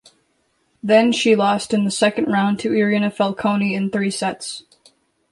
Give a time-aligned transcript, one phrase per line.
[0.81, 4.63] Then she lost in the second round to Irina Falconi in three sets.